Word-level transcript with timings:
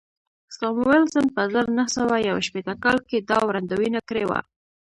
ساموېلسن 0.55 1.25
په 1.35 1.41
زر 1.53 1.65
نه 1.77 1.85
سوه 1.95 2.15
یو 2.29 2.37
شپېته 2.47 2.73
کال 2.83 2.97
کې 3.09 3.17
دا 3.29 3.39
وړاندوینه 3.47 3.99
کړې 4.09 4.23
وه 4.29 4.39